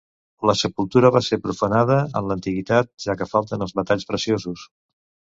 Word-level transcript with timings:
La 0.49 0.53
sepultura 0.59 1.09
va 1.15 1.19
ser 1.25 1.37
profanada 1.43 1.97
en 2.21 2.31
l'antiguitat, 2.31 2.89
ja 3.05 3.15
que 3.19 3.27
falten 3.33 3.67
els 3.67 3.75
metalls 3.81 4.09
preciosos. 4.13 4.65